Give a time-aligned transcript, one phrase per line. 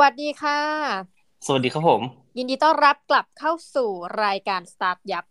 [0.00, 0.60] สวัสดีค่ะ
[1.46, 2.02] สวัสดีครับผม
[2.38, 3.90] ยินดีต้อนรับกลับเข้าสู่
[4.24, 5.24] รายการ StartYup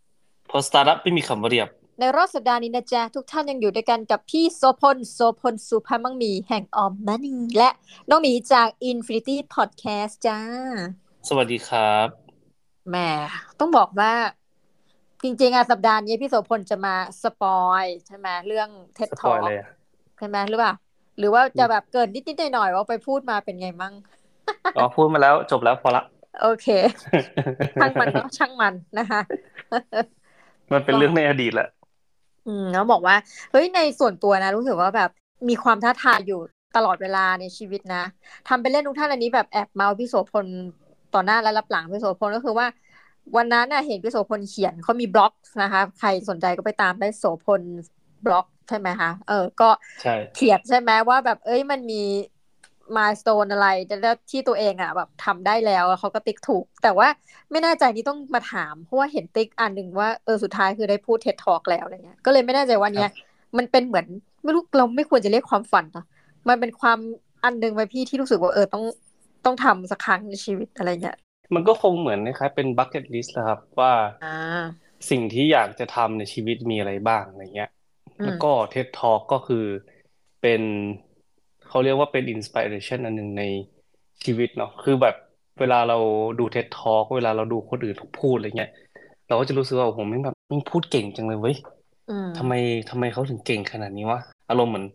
[0.50, 1.68] เพราะสตาร์ทอัพไม่มีคำว่าเรียบ
[1.98, 7.70] ในรอบสัปดาห์นี้นะจ๊ะ ทุกท่านยังอยู่ด้วยกันกับพี่โสภณ โสภณ ศุภมั่งมี แห่ง aomMONEY และ
[8.08, 10.38] น้องหมีจาก Infinity Podcast จ้า
[11.28, 12.08] สวัสดีครับ
[12.88, 12.96] แหม
[13.60, 14.12] ต้องบอกว่า
[15.22, 19.68] จริงๆอะสัปดาห์นี้พี่โสภณจะมา spoil ใช่ไหมเรื่อง TEDx spoil เลยอะ
[20.18, 20.74] ใช่ไหมหรือเปล่า
[21.18, 23.94] หรือว่าจะแบบเกินนิดๆหน่อยๆว่าไปพูดมาเป็นไงมั่ง
[24.76, 26.02] อ๋อพูดมาแล้วจบแล้วพอละ
[26.40, 26.66] โอเค
[27.80, 29.20] ช่างมันเนาะช่างมันนะคะ
[30.72, 31.68] มันเป็นเรื่องในอดีตแหละ
[32.46, 33.16] อืมแล้วบอกว่า
[33.52, 35.10] เฮ้ยในส่วนตัวนะ รู้สึกว่าแบบ
[35.48, 36.40] มีความท้าทายอยู่
[36.76, 38.02] ตลอดเวลาในชีวิตนะ
[38.48, 40.46] ทำไปเล่นทุกท่านอันนี้แบบแอบเมาส์พี่โสพล
[41.14, 42.66] ต่อหน้าและรับหลังพี่โสพลก็คือว่า
[43.36, 45.32] วันนั้นน่ะเห็นพี่โสพลเขียนเขามีบล็อก
[45.62, 47.62] นะคะ ใครสนใจก็ไปตามได้โสพล
[48.26, 49.68] บล็อกใช่ไหมคะ เออ ก็
[50.02, 52.02] ใช่เขียนใช่ไหมว่าแบบ เอ้ยมันมี
[52.96, 53.68] มาสโตนอะไร
[54.02, 57.08] แล้วที่ตัวเองอะแบบทำได้แล้วเขาก็ติ๊กถูก แต่ว่า
[57.50, 63.10] ไม่แน่ใจนี่ต้องมาถาม เพราะว่าเห็นติ๊กอันหนึ่งว่าเออสุดท้ายคือได้พูดเท็ดทอกแล้วอะไรเงี้ยก็เลยไม่แน่ใจว่าเนี้ย
[63.56, 64.06] มันเป็นเหมือน
[64.44, 66.04] ไม่รู้เราไม่ควรจะเรียกความฝันนะ
[66.48, 66.98] มันเป็นความ
[67.44, 68.84] อันหนึ่งไปพี่ที่รู้สึกว่าเออต้อง
[69.44, 71.16] ต้องทำสักครั้งในชีวิตอะไรเงี้ย
[71.54, 73.92] มันก็คงเหมือนคล้ายๆเป็นบั c เก็ตลิสต์นะครับว่า
[74.24, 74.64] อ่า
[75.10, 77.70] สิ่งที่อยากจะทำในชีวิตมีอะไรบ้างอะไรเงี้ย
[78.18, 79.64] อืมแล้วก็เท็ดทอ k ก็คือ
[80.42, 80.62] เป็น
[81.72, 83.42] เขาเรียกว่าเป็น inspiration อันหนึ่งใน
[84.24, 85.14] ชีวิตเนาะคือแบบ
[85.60, 85.98] เวลาเรา
[86.38, 88.70] ดูเท็ดทอ k เวลาเราดูคนอื่นพูดอะไรเงี้ย
[89.28, 91.56] เราก็จะรู้สึกว่าผมแม่งแบบแม่งพูดเก่งจังเลยเว้ย
[92.10, 92.52] อืมทำไม
[92.90, 94.86] ทำไมเขาถึงเก่งขนาดนี้วะอารมณ์เหมือน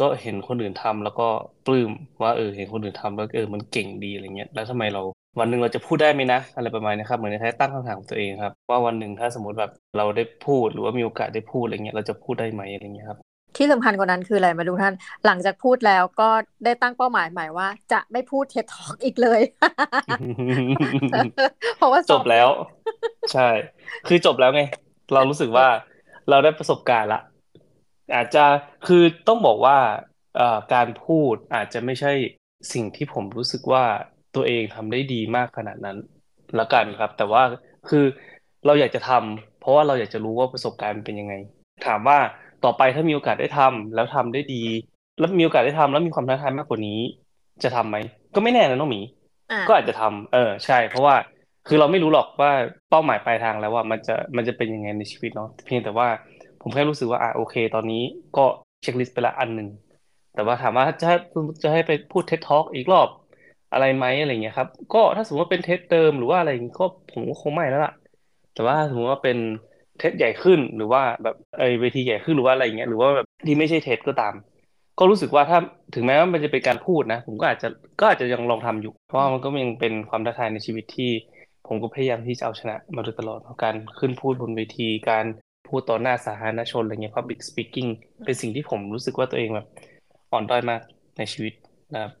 [0.00, 1.26] ก็เห็นคนอื่นทำแล้วก็
[1.66, 1.90] ปลื้ม
[2.22, 5.02] ว่าเออเห็นคนอื่นทำแล้วเออมันเก่งดีอะไรเงี้ยแล้วทำไมเรา
[5.38, 13.18] วันหนึ่งเราจะพูดได้ไหมนะ อะไรประมาณนี้ครับเหมือนคล้ายๆตั้งคำถามกับตัวเองครับว่าวันหนึ่งถ้าสมมติแบบเราได้พูดหรือว่ามีโอกาสได้พูดอะไรเงี้ยเราจะพูดได้ไหมอะไรเงี้ยครับ
[13.56, 14.94] ที่สำคัญกว่านั้นคืออะไรมาดูท่าน
[15.26, 16.30] หลังจากพูดแล้วก็
[16.64, 19.40] ได้ตั้งเป้าหมายใหม่ว่า จะไม่พูดเท็ดทอกอีกเลย
[21.76, 22.48] เพราะว่าจบแล้ว
[23.32, 23.48] ใช่
[24.08, 24.62] คือจบแล้วไง
[25.14, 25.66] เรารู้สึกว่า
[26.30, 27.20] เราได้ประสบการณ์ละ
[28.14, 28.44] อาจจะ
[28.86, 29.78] คือต้องบอกว่า
[30.74, 32.12] การพูดอาจจะไม่ใช่
[32.72, 33.84] สิ่งที่ผมรู้สึกว่า
[34.34, 35.98] ตัวเองทำได้ดีมากขนาดนั้น
[36.58, 37.42] ละกันครับ แต่ว่า
[37.88, 38.04] คือ
[38.66, 41.34] เราอยากจะทำเพราะว่าเราอยากจะรู้ว่าประสบการณ์มันเป็นยังไง
[41.86, 42.18] ถามว่า
[42.64, 44.62] ต่อไปถ้ามีโอกาสได้ทำแล้วทำได้ดี
[45.18, 47.00] แล้วมีโอกาสได้ทำแล้วมีความท้าทายมากกว่านี้
[47.62, 47.96] จะทำไหม
[48.34, 49.00] ก็ไม่แน่นะน้องหมี
[49.50, 51.14] อ่าก็อาจจะทำเออใช่ เพราะว่า
[51.66, 52.52] คือเราไม่รู้หรอกว่า
[52.90, 56.08] เป้าหมายปลายทางแล้วว่ามันจะมันจะเป็นยังไงในชีวิตเนาะเพียงแต่ว่า
[56.60, 58.02] ผมแค่รู้สึกว่าอะโอเค ตอนนี้
[58.36, 58.44] ก็
[58.82, 59.68] เช็คลิสต์ไปละอันหนึ่ง
[60.34, 61.10] แต่ว่าถามว่าจะ
[61.62, 63.08] จะให้ไปพูดเท็ดทอ k อีกรอบ
[63.72, 67.92] อะไรไหมอะไรเงี้ยครับ ก็ถ้าสมมติว่าเป็นเท็ดเดิมหรือว่าอะไรอย่างงี้ก็ผมก็คงไม่แล้วล่ะ
[68.54, 69.38] แต่ว่าถ้าสมมติว่าเป็น
[69.98, 74.34] เท็ดใหญ่ขึ้นหรือว่าแบบเออเวทีใหญ่ขึ้นหรือว่าอะไรอย่างเงี้ยหรือว่าแบบที่ไม่ใช่เท็ดก็ตาม
[74.98, 75.58] ก็รู้สึกว่าถ้า
[75.94, 77.68] ถึงแม้ว่ามันจะเป็นการพูดนะ ผมก็อาจจะ
[78.00, 81.10] ก็อาจจะยังลองทำอยู่ เพราะว่ามันก็ยังเป็นความท้าทายในชีวิตที่
[81.68, 85.24] ผมก็พยายามที่จะเอาชนะมาโดยตลอดเพราะการขึ้นพูดบนเวทีการ
[85.68, 87.88] พูดต่อหน้าสาธารณชนอะไรเงี้ย public speaking
[88.24, 89.66] เป็นสิ่งที่ผมรู้สึกว่าตัวเองแบบ
[90.32, 90.80] อ่อนด้อยมาก
[91.18, 91.54] ในชีวิต
[91.94, 92.12] นะครับ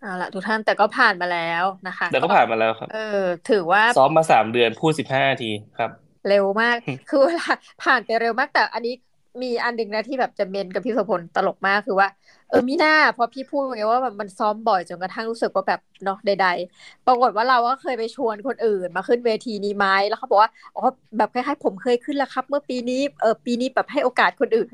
[0.00, 5.90] เอาละทุกท่านแต่ก็ผ่านมาแล้วนะคะ แต่ก็ผ่านมาแล้วครับ เออ ถือว่าซ้อมมาสามเดือนพูดสิบห้านาทีครับ
[6.26, 6.76] เร็วมาก
[7.08, 7.44] คือเวลา
[7.80, 8.94] ผ่านไปเร็วมากแต่อันนี้
[9.42, 12.08] มีอันหนึ่งนะที่แบบจะเมนกับพี่โสพลตลกมากคือว่า
[12.48, 16.46] เออมีหน้าพอพี่พูดไงว่าแบบมันซ้อมบ่อยจนกระทั่งรู้สึกว่าแบบเนาะใด
[16.76, 20.82] ๆ ปรากฏว่าเราก็เคยไปชวนคนอื่น มาขึ้นเวทีนี้ไหมแล้วเขาบอกว่าอ๋อ
[21.16, 24.68] แบบคล้ายๆผมเคยขึ้นแล้วครับ เมื่อปีนี้เออปีนี้แบบให้โอกาสคนอื่น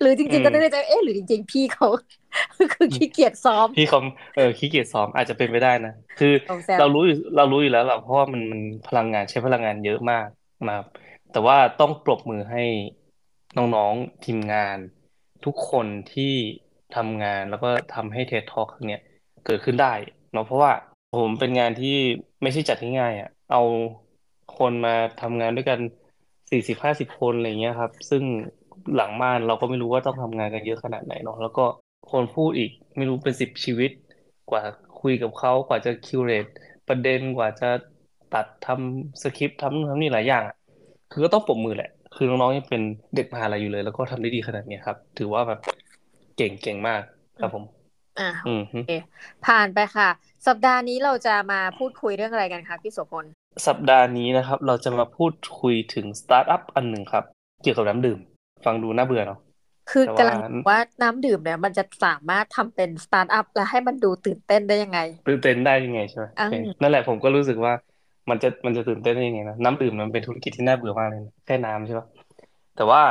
[0.00, 1.88] หรือจริงๆก็นึกในใจเอ๊ะหรือจริง ๆ พี่เขา
[2.72, 3.98] คือขี้เกียจซ้อม พี่เขา
[4.34, 10.26] เออขี้เกียจซ้อมอาจจะเป็นไปได้นะคือเอาแซวเรารู้อยู่เรารู้อยู่แล้วแหละเพราะว่ามันมันพลังงานใช้พลังงานเยอะมาก
[10.66, 10.84] ครับ
[11.32, 12.64] แต่ว่าต้องปรบมือให้
[13.56, 14.78] น้องๆทีมงาน
[15.44, 16.34] ทุกคนที่
[16.96, 19.02] ทำงานแล้วก็ทำให้เท็ดทอ k ครั้งเนี้ย
[19.46, 19.94] เกิดขึ้นได้
[20.32, 20.72] เนาะเพราะว่า
[21.16, 21.96] ผมเป็นงานที่
[22.42, 23.62] ไม่ใช่จัดง่ายๆอะเอา
[24.58, 25.78] คนมาทำงานด้วยกัน
[26.50, 28.22] สี่สิบห้าสิบคนอะไรเงี้ยครับ ซึ่ง
[28.96, 31.64] หลังม่านเราก็ไม่รู้ว่าต้องทำงานกันเยอะขนาดไหนเนาะแล้วก็
[32.10, 33.90] คนพูดอีกไม่รู้เป็นสิบชีวิต
[34.50, 34.62] กว่า
[35.00, 36.46] คุยกับเขากว่าจะคิวเรต
[36.88, 37.70] ประเด็นกว่าจะ
[38.34, 40.56] ตัดทำสคริปต์ทำนู่นทำนี่หลายอย่างอะ
[41.12, 42.82] คือก็ต้องปรบมือแหละ คือน้องๆยังเป็น
[43.16, 45.60] เด็กมหาลัยอยู่เลย แล้วก็ทำได้ดีขนาดเนี้ยครับ ถือว่าแบบ
[46.36, 47.00] เก่งเก่งมาก
[47.40, 47.64] ครับผม
[48.20, 48.92] อะอืมฮึโอเค
[49.46, 50.08] ผ่านไปค่ะ
[50.46, 53.24] สัปดาห์นี้เราจะมาพูดคุยเรื่องอะไรกันคะพี่โสพล
[53.66, 57.24] สัปดาห์นี้นะครับ เราจะมาพูดคุยถึงสตาร์ทอัพอันหนึ่งครับ
[57.62, 58.18] เกี่ยวกับน้ำดื่ม
[58.64, 59.38] ฟังดูน่าเบื่อเนาะ
[59.90, 64.98] คือแต่กำว่ากำลังบอกว่าน้ำดื่มเนี่ยมันจะสามารถทำเป็นสตาร์ทอัพและให้มันดูตื่นเต้นได้ยังไง
[65.28, 67.72] ตื่นเต้นได้ยังไงใช่ไหมอืมโอเคนั่นแหละผมก็รู้สึกว่า
[68.30, 72.06] มันจะมันจะตื่นเต้นได้ยังไงนะน้ำดื่มมันเป็นธุรกิจที่น่าเบื่อมากเลยนะแค่น้ำใช่ปะ
[72.76, 73.02] แต่ว่า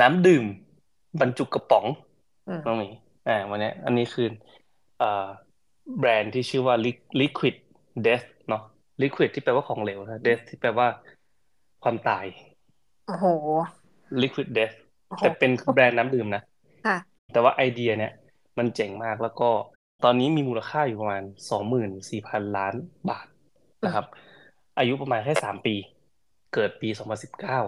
[0.00, 0.44] น้ำดื่ม
[1.20, 1.86] บรรจุกระป๋อง
[2.48, 2.88] อืมน้องหมี
[3.28, 4.28] อ่าวันเนี้ยอันนี้คือ
[4.98, 5.26] เอ่อ
[5.98, 6.74] แบรนด์ที่ชื่อว่า
[7.20, 7.54] Liquid
[8.06, 8.62] Death เนาะ
[9.02, 10.86] Liquid ที่แปลว่าของเหลวนะ Death ที่แปลว่า
[11.82, 12.24] ความตาย
[13.06, 13.26] โอ้โห
[14.22, 14.76] Liquid Death
[15.08, 16.42] โอ้โหแต่เป็นแบรนด์น้ำดื่มนะ
[16.86, 16.96] ค่ะ
[17.32, 18.12] แต่ว่าไอเดียเนี่ย
[18.58, 19.48] มันเจ๋งมากแล้วก็
[20.04, 22.74] ตอนนี้มีมูลค่าอยู่ประมาณสองหมื่นสี่พันล้าน
[23.10, 23.26] บาท
[23.84, 24.06] นะครับ
[24.78, 25.74] อายุประมาณแค่สามปี
[26.54, 27.60] เกิดปีสองพันสิบเก้า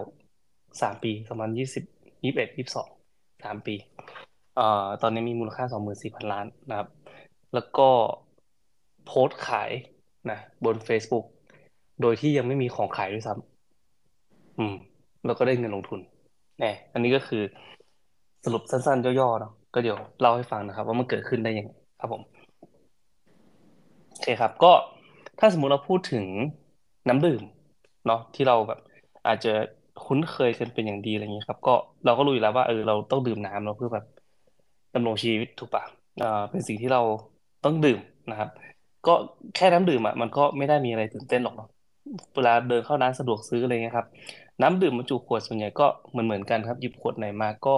[0.81, 1.83] สามปีสองพันยี่สิบ
[2.23, 2.87] ยี่สิบเอ็ดยี่สิบสอง
[3.43, 3.75] สามปี
[4.55, 6.87] เอ่อตอนนี้มีมูลค่าสองหมื่นสี่พันล้านนะครับ
[7.53, 7.89] แล้วก็
[9.05, 9.71] โพสต์ขาย
[10.31, 11.25] นะบน Facebook
[12.01, 14.75] โดยที่ยังไม่มีของขายด้วยซ้ำอืม
[15.25, 15.99] แล้วก็ได้เงินลงทุน
[16.59, 17.43] แน่อันนี้ก็คือ
[18.45, 22.21] สรุปสั้นๆ ย่อๆเนาะก็เดี๋ยวเล่าให้ฟังนะครับ ว่ามันเกิดขึ้นได้ยังไงครับผม
[24.09, 24.71] โอเคครับ ก็
[25.39, 26.25] ถ้าสมมุติเราพูดถึง
[27.07, 27.41] น้ำดื่ม
[28.05, 28.79] เนาะที่เราแบบ
[29.25, 29.49] อาจจะ
[30.03, 31.71] คุ้นเคยกันเป็นอย่างดีอะไรเงี้ยครับ ก็
[32.05, 34.05] เราก็รู้อยู่แล้วว่าเออเราต้องดื่มน้ำเนาะเพื่อแบบ
[34.93, 35.83] ดำรงชีวิตถูกปะ
[36.19, 37.01] อ่าเป็นสิ่งที่เรา
[37.63, 37.99] ต้องดื่ม
[38.29, 38.49] นะครับ
[39.05, 39.11] ก็
[39.53, 41.67] แค่น้ำดื่มอะมันก็ไม่ได้มีอะไรตื่นเต้นหรอกเนาะ
[42.35, 44.07] เวลาเดินเข้าร้านสะดวกซื้ออะไรเงี้ยครับ
[44.61, 47.71] น้ำดื่มบรรจุขวดส่วนใหญ่ก็เหมือนเหมือนกันครับ หยิบขวดไหนมาก็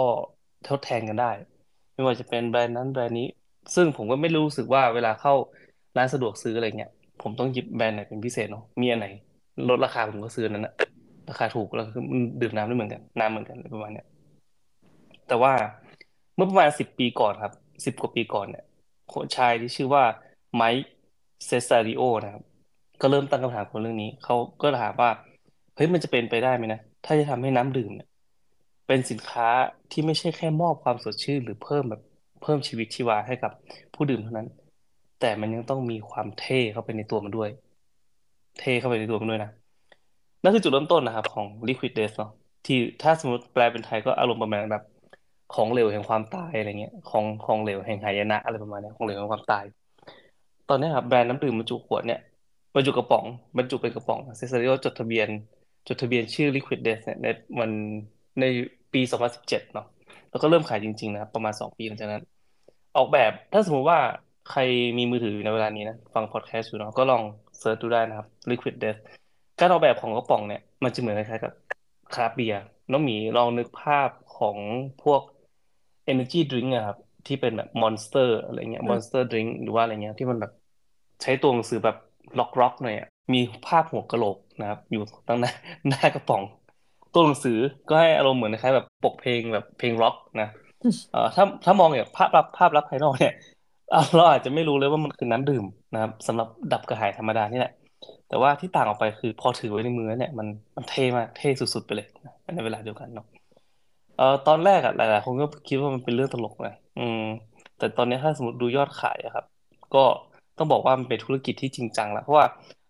[0.68, 1.26] ทดแทนกันได้
[1.94, 3.24] ไม่ว่าจะเป็นแบรนด์นั้นแบรนด์นี้
[3.76, 5.34] ซึ่งผมก็ไม่รู้สึกว่าเวลาเข้า
[5.98, 6.90] ร้านสะดวกซื้ออะไรเงี้ย
[7.22, 9.08] ผมต้องหยิบแบรนด์ไหนเป็นพิเศษเนาะมีอันไหน
[9.70, 10.74] ลดราคาผมก็ซื้ออันนั้นนะ
[11.30, 14.08] ราคาถูกแล้วคือมันดื่มน้ำได้เหมือนกันน้ำเหมือนกันประมาณเนี้ย
[15.28, 15.54] แต่ว่า
[16.36, 17.54] เมื่อประมาณสิบปีก่อนครับ
[17.86, 18.64] สิบกว่าปีก่อนเนี่ย
[19.14, 20.04] คนชายที่ชื่อว่า
[20.56, 20.88] ไมค์
[21.46, 22.44] เซซาริโอนะครับ
[23.02, 25.10] ก็เริ่มตั้งคำถามกับเรื่องนี้ เขาก็ถามว่า
[25.76, 28.08] เฮ้ยมันจะเป็นไปได้ไหมนะ ถ้าจะทำให้น้ำดื่มเนี่ย
[28.88, 29.48] เป็นสินค้า
[29.92, 32.02] ที่ไม่ใช่แค่มอบความสดชื่น หรือเพิ่มแบบ
[32.42, 33.52] เพิ่มชีวิตชีวาให้กับ
[33.94, 34.48] ผู้ดื่มเท่านั้น
[35.20, 37.50] แต่มันยังต้องมีความเท่เข้าไปในตัวมันด้วย
[38.58, 39.52] เท่เข้าไปในตัวมันด้วยนะ
[40.42, 42.32] นั่นคือจุดเริ่มต้นนะครับ ของ Liquid Death เนาะ
[42.66, 44.84] ที่ถ้าสมมติแปลเป็นไทยก็อารมณ์ประมาณแบบ
[45.56, 49.64] ของเหลวแห่งความตายอะไรเงี้ย ของของเหลวแห่งหายนะอะไรประมาณนี้ของเหลวแห่งความตาย
[50.70, 52.20] ตอนนี้ครับแบรนด์น้ำดื่มบรรจุขวดเนี่ย
[52.76, 53.26] บรรจุกระป๋อง
[53.58, 55.28] บรรจุเป็นกระป๋องเซซาริโอจดทะเบียน
[55.88, 57.28] จดทะเบียนชื่อ Liquid Death เนี่ยใน
[57.60, 57.72] วัน
[58.40, 58.44] ใน
[58.94, 59.02] ปี
[59.38, 59.86] 2017เนาะ
[60.30, 62.24] แล้วก็เริ่มขายจริงๆนะครับประมาณ 2 ปีหลังจากนั้น
[62.98, 64.00] ออกแบบถ้าสมมติว่า
[64.52, 64.62] ใคร
[64.98, 67.22] มีมือถืออยู่ในเวลานี้นะ ฟังพอดแคสต์อยู่เนาะก็ลอง
[67.60, 69.00] search ดูได้นะครับ Liquid Death
[69.60, 71.54] การออกแบบของกระป๋องเนี่ย มันจะเหมือนคล้ายๆกับ
[72.14, 72.62] คราฟต์เบียร์
[72.92, 74.58] น้องหมีลองนึกภาพของ
[75.04, 75.22] พวก
[76.12, 76.98] Energy Drink อะครับ
[77.28, 80.52] ที่เป็นแบบ Monster อะไรเงี้ย Monster Drink หรือว่าอะไรเงี้ยที่มันแบบ
[81.22, 81.98] ใช้ตัวหนังสือแบบ
[82.40, 85.52] ล็อกๆหน่อยอะมีภาพหัวกะโหลกนะครับ อยู่ตั้งหน้า
[85.90, 86.44] หน้ากระป๋อง
[87.14, 87.58] ตัวหนังสือ
[87.90, 90.50] ก็ให้อารมณ์เหมือนคล้ายๆแบบปกเพลงแบบเพลงร็อกนะ
[91.12, 93.36] เอ่อถ้าถ้ามองอย่างภาพลักษณ์ภาพลักษณ์ภายนอกเนี่ยอะ
[94.16, 97.72] เราอาจจะไม่รู้เลยว่ามันคือน้ำดื่มนะครับสำหรับดับกระหายธรรมดานี่แหละ
[98.30, 102.08] แต่ว่าที่ต่างออกไปคือพอถือไว้ในมือเนี่ยมันมันเท่มากเท่สุดๆไปเลย
[102.56, 103.26] ในเวลาเดียวกันเนาะ
[104.18, 107.22] เอ่อตอนแรกอะหลายๆคนก็คิดว่ามันเป็นเรื่องตลกนะอืม
[107.78, 109.46] แต่ตอนนี้ถ้าสมมติดูยอดขายอะครับ
[109.96, 110.04] ก็
[110.58, 112.46] ต้องบอกว่ามันเป็นธุรกิจที่จริงจังแล้วเพราะว่า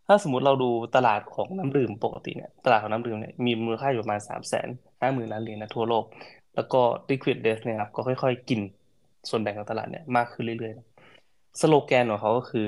[0.08, 4.68] ถ้าสมมติเราดูตลาดของน้ำดื่มปกติเนี่ยตลาดของน้ำดื่มเนี่ยมีมูลค่าอยู่ประมาณสามแสน
[5.02, 6.04] ห้าหมื่นล้านเหรียญนะทั่วโลก
[6.56, 8.60] แล้วก็ Liquid Death เนี่ยครับก็ค่อยๆ กิน
[9.30, 12.66] ส่วนแบ่งของตลาดเนี่ยมากขึ้นเรื่อยๆสโลแกนของเขาก็คือ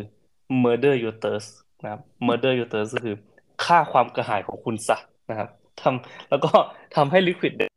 [0.64, 1.50] murder your thirst
[1.84, 3.16] นะครับ murder your thirst ก็คือ
[3.64, 4.98] ฆ่าความกระหายของคุณซะ
[5.30, 5.50] นะครับ
[5.82, 6.52] ทำแล้วก็
[6.96, 7.74] ทำให้ Liquid Death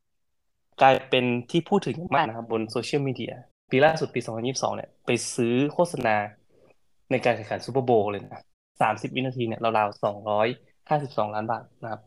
[0.83, 3.35] กลายเป็นที่พูดถึงมากนะครับบนโซเชียลมีเดีย
[3.71, 6.17] ปีล่าสุดปี 2022 เนี่ย ไปซื้อโฆษณา
[7.11, 8.43] ในการแข่งขันซูเปอร์โบว์เลยนะ
[8.79, 10.03] 30 วินาทีเนี่ยราวๆ
[11.27, 12.01] 252 ล้านบาทนะครับ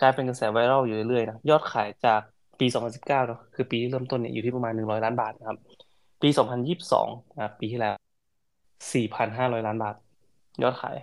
[0.00, 2.20] กลายเป็นกระแสไวรัลอยู่เรื่อยๆนะ ยอดขายจาก
[2.60, 5.58] ปี 2019เนาะคือปีเริ่มต้นเนี่ยอยู่ที่ประมาณ 100 ล้านบาทนะครับ
[6.22, 6.28] ปี
[6.80, 7.94] 2022นะครับปีที่แล้ว
[8.80, 9.96] 4,500ล้านบาท
[10.62, 10.96] ยอดขาย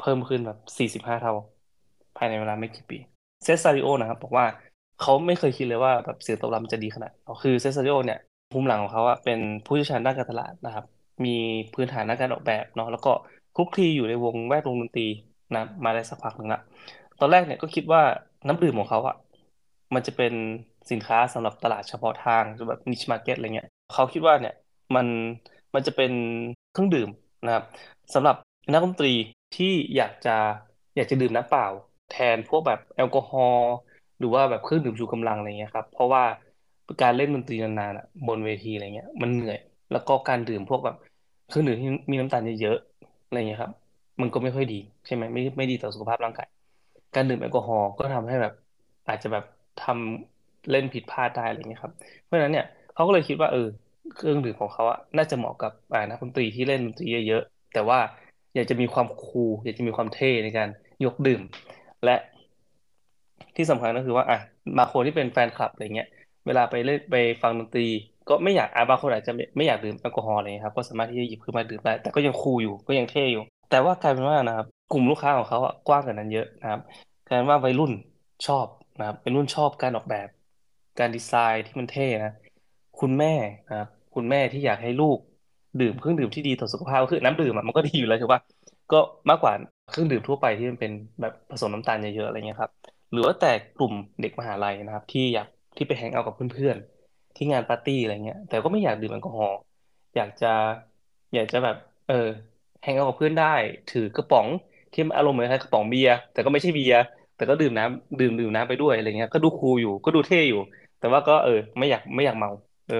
[0.00, 1.34] เพิ่มขึ้นแบบ45เท่า
[2.16, 2.98] ภายในเวลาไม่กี่ปี
[3.42, 4.46] เซซาริโอนะครับ บอกว่า
[5.00, 8.18] เขาไม่เคยคิดเลยว่าแบบเสียงตอบรับจะดีขนาดคือเซซาริโอเนี่ย
[8.52, 10.84] ภูมิหลังของเขาอะเป็นผู้เชี่ยวชาญด้านการตลาดนะครับ
[11.24, 11.36] มี
[11.74, 13.12] พื้นฐานด้านการออกแบบเนาะแล้วก็
[13.56, 15.06] คลุกคลีอยู่ในวงแวดวงดนตรี
[15.54, 16.60] นะมาได้สักพักหนึ่งละ
[17.20, 18.02] ตอนแรกเนี่ยก็คิดว่า
[18.46, 19.16] น้ำดื่มของเขาอะ
[19.94, 20.32] มันจะเป็น
[20.90, 24.52] สินค้าสำหรับตลาดเฉพาะทางแบบ niche market อะไรเงี้ย เขาคิดว่าเนี่ย
[24.94, 25.06] มัน
[25.74, 26.12] มันจะเป็น
[26.70, 27.08] เครื่องดื่ม
[27.44, 27.64] นะครับ
[28.14, 28.36] สำหรับ
[28.72, 29.08] นักดนตรี
[29.52, 30.30] ที่อยากจะ
[30.96, 31.64] อยากจะดื่มน้ำเปล่า
[32.08, 33.64] แทนพวกแบบแอลกอฮอล์
[34.18, 36.22] หรือว่าแบบเครื่องดื่มชูกำลังอะไรเงี้ยครับเพราะว่า
[37.00, 39.58] การเล่นดนตรีนานๆอะบนเวทีอะไรเงี้ยมันเหนื่อย
[39.90, 40.96] แล้วก็การดื่มพวกแบบ
[41.48, 43.72] เครื่องดื่มที่มีน้ำตาลเยอะๆอะไรเงี้ยครับ
[44.20, 44.74] มันก็ไม่ค่อยดี
[45.06, 46.46] ใช่ไหมไม่ไม่ดีต่อสุขภาพร่างกาย
[47.14, 48.52] การดื่มแอลกอฮอล์ก็ทำให้แบบ
[49.08, 49.44] อาจจะแบบ
[49.78, 51.94] ทำเล่นผิดพลาดได้อะไรเงี้ยครับ
[52.24, 53.68] เพราะฉะนั้นเนี่ยเขาก็เลยคิดว่าเออ
[54.14, 57.98] เครื่องดื่มของเขาอะน่าจะเหมาะกับอ่านักดนตรีที่เล่นดนตรีเยอะๆแต่ว่า
[58.54, 60.68] อยากจะมีความคูลอยากจะมีความเท่ในการ
[61.04, 61.42] ยกดื่ม
[62.04, 62.16] และ
[63.56, 64.38] ที่สำคัญก็คือว่าอะ
[64.78, 66.08] บางคนที่เป็นแฟนคลับอะไรเงี้ย
[66.46, 67.86] เวลาไปเล่นไปฟังดนตรี
[68.28, 76.80] ก็ไม่อยากอาบางคนอาจจะไม่อยากดื่มแอลกอฮอล์อะไรครับก็สามารถที่จะหยิบขึ้นมาดื่มได้แต่ก็ยังคูลอยู่ก็ยังเท่อยู่ แต่ว่ากลายเป็นว่านะครับ กลุ่มลูกค้าของเขาอะกว้างกว่านั้นเยอะนะครับ
[77.26, 77.92] กลายเป็นว่าวัยรุ่น
[78.46, 78.66] ชอบ
[78.98, 80.28] นะครับเป็นรุ่นชอบการออกแบบ
[80.98, 82.34] การดีไซน์ที่มันเท่นะ
[83.02, 83.32] คุณแม่
[83.68, 85.18] นะครับคุณแม่ที่อยากให้ลูก
[85.80, 88.40] ดื่มเครื่องดื่มที่ดีต่อสุขภาพก็คือน้ำดื่มมันก็ดีอยู่แล้วใช่ปะ
[88.92, 88.98] ก็
[89.30, 89.52] มากกว่า
[89.90, 92.72] เครื่องดื่มทั่วไปที่มันเป็นแบบผสมน้ำตาลเยอะๆอะไรเงี้ยครับ
[93.12, 99.56] หรือว่าแต่กลุ่มเด็กมหาลัยนะครับ ที่อยากที่ไปแฮงเอาท์กับเพื่อนๆที่งานปาร์ตี้อะไรเงี้ย แต่ก็ไม่อยากดื่มแอลกอฮอล์
[100.16, 100.46] อยากจะ
[101.34, 101.76] อยากจะแบบ
[102.08, 102.28] เออ
[102.82, 103.54] แฮงเอาท์กับเพื่อนได้
[103.88, 104.48] ถือกระป๋อง
[104.92, 107.00] ที่อารมณ์เหมือนกระป๋องเบียร์แต่ก็ไม่ใช่เบียร์
[107.36, 110.58] แต่ก็ดื่มน้ำดื่มดื่มน้ำไปด้วยอะไรเงี้ยก็ดูคูลอยู่ก็ดูเท่อยู่
[110.98, 112.50] แต่ว่าก็เออ ไม่อยากไม่อยากเมา
[112.86, 112.98] เลย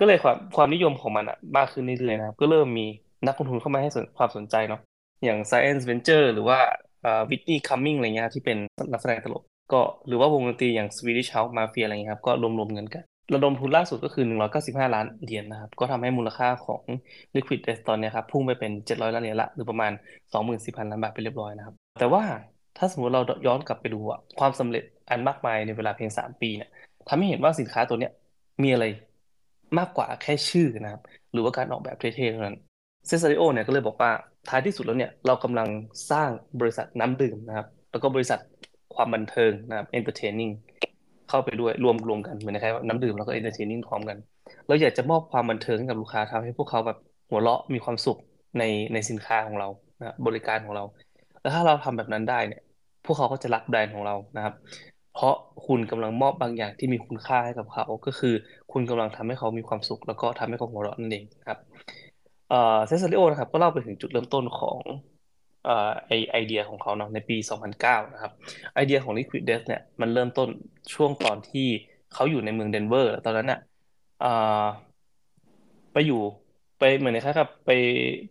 [0.00, 2.86] ก็เลยความความนิยมของมันอะมากขึ้นเรื่อยๆนะครับ ก็เริ่มมี
[3.26, 4.80] นักลงทุนเข้ามาให้ความสนใจเนาะ
[5.24, 6.58] อย่าง Science Venture หรือว่า
[7.30, 8.58] วิตตี้คัมมิงอะไรเงี้ยที่เป็น
[8.92, 14.24] นักแสดงตลกก็หรือว่าวงดนตรีอย่าง Swedish House Mafia อะไรเงี้ยครับก็รวมๆเงินกัน ระดมทุนล่าสุดก็คือ
[14.54, 16.82] 195 ล้านเหรียญนะครับ ก็ทำให้มูลค่าของ
[17.36, 19.92] Liquid Death ตอนนี้ครับพุ่งไปเป็น 700 ล้านเหรียญละ หรือประมาณ
[20.40, 22.22] 24,000 ล้านบาทไปเรียบร้อยนะครับ แต่ว่า
[22.78, 26.70] ถ้าสมมติเราย้อนกลับไปดูอะความสำเร็จอันมากมายในเวลาเพียง 3 ปีเนี่ย
[27.08, 28.12] ทำให้เห็นว่าสินค้าตัวเนี้ย
[28.62, 28.84] มีอะไร
[29.78, 32.56] มากกว่าแค่ชื่อนะครับ หรือว่าการออกแบบเท่ๆเท่านั้น
[33.06, 34.10] เซซาริโอเนี่ยก็เลยบอกว่า
[34.48, 35.68] ท้ายที่สุดแล้วเนี่ยเรากำลัง
[36.10, 36.30] สร้าง
[36.60, 38.38] บริษัทน้ำดื่มนะครับ แล้วก็บริษัท
[38.94, 40.52] ความบันเทิงนะครับ entertaining
[41.28, 44.16] เข้าไปด้วยรวมรวมกันเหมือนนะครับน้ำดื่มแล้วก็ entertaining พร้อมกัน
[44.66, 46.98] เราอยากจะมอบความบันเทิงให้กับลูกค้าทำให้พวกเขาแบบ
[47.30, 48.18] หัวเราะมีความสุข
[48.58, 49.68] ในในสินค้าของเรา
[50.00, 50.84] นะบริการของเรา
[51.40, 52.62] แล้วถ้าเราทำแบบนั้นได้เนี่ย
[53.04, 54.54] พวกเขาก็จะรักแบรนด์ของเรานะครับ
[55.14, 55.34] เพราะ
[55.66, 58.34] คุณกำลังมอบบางอย่างที่มีคุณค่าให้กับเขา ก็คือ
[58.72, 61.58] คุณกำลังทำให้เขามีความสุข แล้วก็ทำให้เขาหัวเราะนั่นเองครับ
[62.86, 64.78] เซซาริโอนะครับก็เล่าไปถึงจุดเริ่มต้นของ
[66.06, 67.36] ไอไอเดียของเขาเนาะในปี
[67.74, 68.32] 2009 นะครับ
[68.74, 70.48] ไอเดียของ Liquid Death เนี่ยมันเริ่มต้น
[70.94, 71.66] ช่วงตอนที่
[72.14, 73.60] เขาอยู่ในเมืองเดนเวอร์ ตอนนั้นน่ะ
[74.20, 74.64] เอ่อ
[75.92, 76.20] ไปอยู่
[76.78, 77.70] ไปเหมือนนะครับไป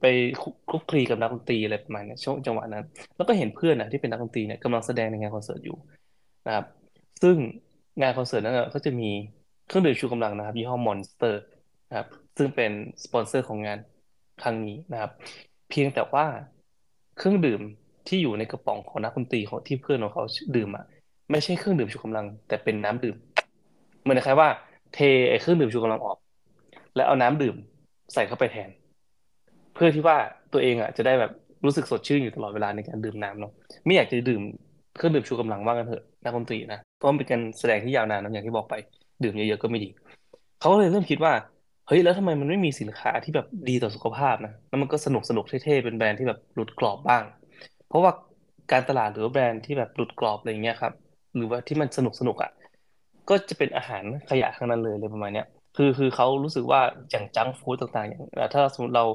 [0.01, 0.05] ไป
[0.41, 2.85] คลุกคลีกับนักดนตรีอะไรประมาณนี้ช่วงจังหวะนั้น
[3.15, 5.77] แล้วก็เห็นเพื่อนนะที่เป็นนักดนตรีเนี่ยกำลังแสดงในงานคอนเสิร์ตอยู่
[6.47, 6.65] นะครับ
[7.21, 7.35] ซึ่ง
[8.01, 9.09] งานคอนเสิร์ตนั้นก็จะมี
[9.67, 11.41] เครื่องดื่มชูกำลังนะครับยี่ห้อ Monster
[11.89, 12.07] นะครับ
[12.37, 12.71] ซึ่งเป็น
[13.03, 13.79] สปอนเซอร์ของงาน
[14.41, 15.11] ครั้งนี้นะครับ
[15.69, 16.25] เพียงแต่ว่า
[17.17, 17.61] เครื่องดื่ม
[18.07, 20.23] ที่อยู่ในกระป๋องของนักดนตรีของที่เพื่อนของเขา
[20.55, 20.85] ดื่มอะ
[21.31, 23.15] ไม่ใช่เครื่องดื่มชูกำลัง แต่เป็นน้ำดื่ม
[24.01, 24.49] เหมือนคล้ายว่า
[24.93, 26.17] เทไอ้เครื่องดื่มชูกำลังออก
[26.95, 27.55] แล้วเอาน้ำดื่ม
[28.13, 28.69] ใส่เข้าไปแทน
[29.73, 30.17] เพื่อที่ว่า
[30.53, 31.31] ตัวเองอะจะได้แบบ
[31.65, 33.51] รู้สึกสดชื่นอยู่ตลอดเวลาในการดื่มน้ำเนาะ
[33.85, 34.41] ไม่อยากจะดื่ม
[34.95, 38.75] เครื่องดื่มชูกำลังว่ากันเถอะนักดนตรีนะเพราะมันเป็นการแสดงที่ยาวนานนะอย่างที่บอกไป
[39.23, 39.89] ดื่มเยอะๆก็ไม่ดี
[40.59, 41.33] เขาก็เลยเริ่มคิดว่า
[41.87, 47.23] เฮ้ยแล้วทำไมมันไม่มีสินค้าที่แบบดีต่อสุขภาพนะแล้วมันก็สนุกสนุกเท่ๆเป็นแบรนด์ที่แบบหลุดกรอบบ้าง
[47.87, 48.11] เพราะว่า
[48.71, 50.93] การตลาดหรือว่าแบรนด์ที่แบบหลุดกรอบอะไรเงี้ยครับ
[51.35, 52.51] หรือว่าที่มันสนุกสนุกอะ
[53.29, 56.81] ก็จะเป็นอาหารขยะทั้งนั้นเลยเลยประมาณเนี้ยคือคือเขารู้สึกว่า
[57.11, 58.21] อย่างจังฟู้ดต่างๆอย่าง
[58.53, 59.05] ถ้าสมมติเรา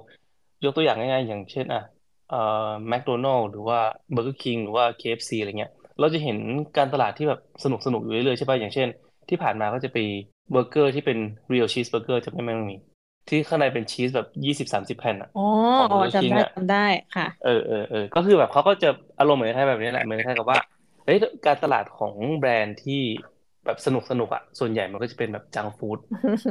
[0.65, 1.83] ยกตัวอย่างง่ายๆอย่างเช่นอะ
[2.31, 3.79] เอ่อแมคโดนัลด์หรือว่า
[4.13, 6.37] เบอร์เกอร์คิงหรือว่า KFC อะไรเงี้ย เราจะเห็น
[6.77, 8.89] การตลาดที่แบบสนุกสนุกอยู่เรื่อยๆใช่ป่ะอย่างเช่น
[9.29, 9.99] ที่ผ่านมาก็จะไป
[10.51, 11.19] เบอร์เกอร์ที่เป็น
[11.51, 12.77] real cheeseburger จะไม่ไม่มี
[13.29, 20.59] ที่ข้างในเป็นชีสแบบยี่สิบสามสิบแผ่นอะอ๋อของอ๋อเบอร์เกอร์คิงจำได้อะจำได้ค่ะเออเออเออก็คือแบบเขาก็จะอารมณ์เหมือนคล้ายๆแบบนี้แหละเหมือนคล้ายๆกับว่า
[21.05, 23.01] เฮ้ยการตลาดของแบรนด์ที่
[23.65, 25.99] แบบสนุกสนุกอะส่วนใหญ่มันก็จะเป็นแบบ junk food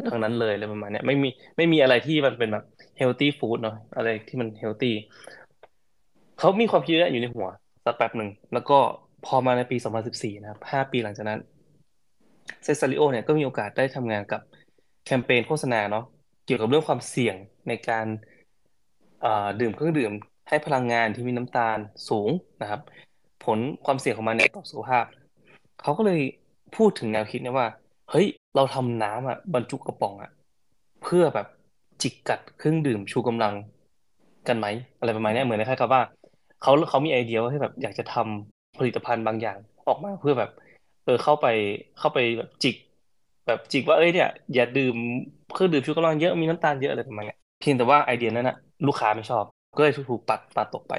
[0.09, 2.65] ทั้งนั้นเลยอะไรประมาณเนี้ยไม่มีไม่มีอะไรที่มันเป็นแบบ
[2.97, 4.93] healthy food เนาะอะไรที่มัน healthy
[6.39, 7.47] เขามีความคิดนี้อยู่ในหัว
[7.85, 8.77] สักแป๊บหนึ่ง แล้วก็
[9.25, 9.77] พอมาในปี
[10.09, 11.39] 2014 นะครับห้าปีหลังจากนั้น
[12.63, 14.41] เซซาริโอเนี่ยก็มีโอกาสได้ทำงานกับ
[15.05, 16.05] แคมเปญโฆษณาเนาะ
[16.45, 17.35] เกี่ยวกับเรื่องความเสี่ยง
[17.67, 18.05] ในการ
[19.59, 20.11] ดื่มเครื่องดื่ม
[20.49, 21.77] ให้พลังงานที่มีน้ำตาล
[22.09, 22.29] สูง
[22.61, 22.81] นะครับ
[23.45, 25.05] ผลความเสี่ยงของมันเนี่ยต่อสุขภาพ
[25.81, 26.21] เขาก็เลย
[26.75, 27.67] พูดถึงแนวคิดเนี่ยว่า
[28.11, 30.31] เฮ้ย เราทำน้ำอะบรรจุกระป๋องอะ
[31.03, 31.47] เพื่อแบบ
[32.01, 33.53] จิกกัดเครื่องดื่มชูกำลัง
[34.47, 34.67] กันไหม
[34.99, 36.01] อะไรประมาณนี้เหมือนคล้ายๆกับว่า
[36.61, 39.57] เขาเขามีไอเดียว่าให้แบบอยากจะทำผลิตภัณฑ์บางอย่าง
[39.87, 40.51] ออกมาเพื่อแบบ
[41.05, 41.47] เออเข้าไป
[41.99, 42.75] เข้าไปแบบจิก
[43.47, 44.95] แบบจิกว่าเอ้ยเนี่ยอย่าดื่ม
[45.53, 48.57] เครื่องดื่มชูกำลังเยอะมีน้ำตาลเยอะอะไรประมาณนี้เพียงแต่ว่าไอเดียนั้นนะ
[48.87, 49.43] ลูกค้าไม่ชอบ
[49.77, 50.93] ก็เลยถูกปัดปัดตกไป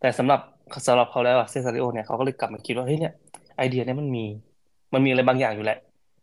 [0.00, 0.40] แต่สำหรับ
[0.86, 3.12] สำหรับเขาแล้วอะเซซาริโอเนี่ยเขาก็เลยกลับมาคิดว่าเฮ้ยเนี่ย
[3.56, 4.24] ไอเดียเนี่ยมันมี
[4.94, 5.78] มันมีอะไรบางอย่างอยู่แหละ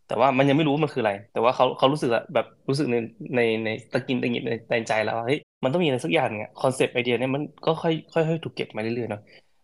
[0.08, 2.96] แต่ว่ามันยังไม่รู้มันคืออะไร แต่ว่าเขาเขารู้สึกแบบรู้สึกใน
[3.36, 9.22] ในในตะหงิดตะหงิดในในใจแล้วว่าเฮ้ย มันต้องมีอะไรสักอย่างเนี่ยคอนเซปต์ไอเดียเนี่ยมันก็ค่อยค่อยค่อยถูกเก็บมาเรื่อยๆเนาะ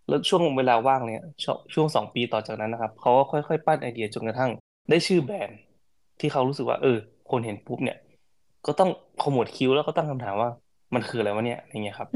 [0.09, 4.51] แล้วช่วงเวลาว่างเนี่ยช่วงช่วงสองปีต่อจากนั้นนะครับเขาก็ค่อยๆปั้นไอเดียจนกระทั่ง
[4.91, 5.59] ได้ชื่อแบรนด์
[6.21, 6.99] ที่เขารู้สึกว่า เออ
[7.31, 7.99] คนเห็นปุ๊บเนี่ย
[8.67, 8.91] ก็ต้อง
[9.23, 10.51] ขมวดคิ้วแล้วก็ตั้งคำถามว่า
[10.95, 12.09] มันคืออะไรวะเนี่ยอย่างเงี้ยครับ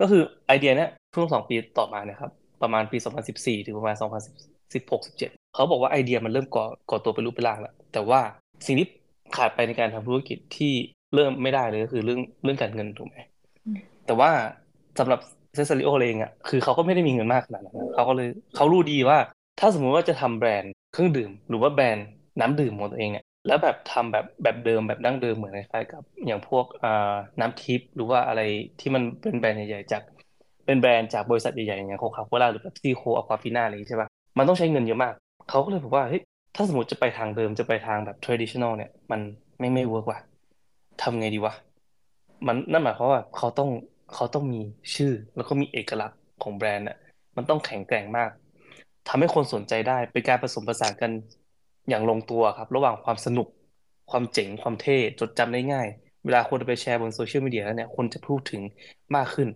[0.00, 2.32] ก็คือไอเดียเนี้ยช่วงสองปีต่อมาเนี่ยครับ
[2.62, 2.98] ประมาณปี
[3.32, 5.18] 2014 ถึงประมาณ 2016 17
[5.54, 8.20] เขาบอกว่าไอเดียมันเริ่มก่อก่อตัวเป็นรูปเป็นร่างแล้ว แต่ว่า
[8.66, 8.88] สิ่งที่
[9.36, 10.72] ขาดไปในการทำธุรกิจที่
[11.14, 13.16] เริ่มไม่ได้เลยก็คือเรื่องเรื่องการเงินถูกไหม
[14.06, 14.30] แต่ว่า
[14.98, 15.20] สำหรับ
[15.54, 19.18] เซซาริโอเองอะคือเขาก็ไม่ได้มีเงินมากขนาดนั้นเขาก็เลยเขารู้ดีว่า
[19.60, 22.06] ถ้าสมมุติว่าจะทำแบรนด์เครื่องดื่ม หรือว่าแบรนด์
[22.40, 26.66] น้ำดื่มของตัวเองเนี่ยแล้วแบบทำแบบแบบเดิมแบบดั้งเดิมเหมือนคล้ายๆกับอย่างพวก
[27.40, 28.42] น้ำทิพย์หรือว่าอะไร
[28.80, 30.02] ที่มันเป็นแบรนด์ใหญ่ๆจาก
[30.66, 35.14] เป็นแบรนด์จากบริษัทใหญ่ๆอย่าง Coca-Cola หรือแบบ PepsiCo Aquafina อะไรใช่ปะมันต้องใช้เงินเยอะมาก
[35.50, 36.22] เขาก็เลยบอกว่าเฮ้ย
[36.56, 39.20] ถ้าสมมติจะไปทางเดิมจะไปทางแบบ traditional เนี่ย มัน
[39.58, 40.18] ไม่ไม่ work ว่ะ
[41.02, 41.54] ทำไงดีวะ
[42.46, 43.70] มันนั่นหมายความว่าเขาต้อง
[44.14, 44.60] เขาต้องมี
[44.94, 46.96] ชื่อแล้วก็มีเอกลักษณ์ของแบรนด์อะ
[47.36, 48.30] มันต้องแข็งแกร่งมาก
[49.08, 51.10] ทำให้คนสนใจได้เป็นการผสมผสานกัน
[51.88, 53.48] อย่างลงตัวครับ ระหว่างความสนุก
[54.10, 55.88] ความเจ๋งความเท่จดจำได้ง่าย
[56.24, 58.62] เวลาคนไปแชร์บนโซเชียลมีเดียแล้วเนี่ยคนจะพูดถึง
[59.16, 59.48] มากขึ้น